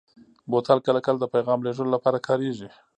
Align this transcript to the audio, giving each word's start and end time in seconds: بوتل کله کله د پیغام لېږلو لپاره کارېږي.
بوتل 0.51 0.79
کله 0.87 0.99
کله 1.05 1.17
د 1.21 1.25
پیغام 1.35 1.59
لېږلو 1.65 1.93
لپاره 1.95 2.23
کارېږي. 2.27 2.69